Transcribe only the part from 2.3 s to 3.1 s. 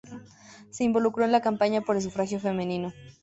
femenino.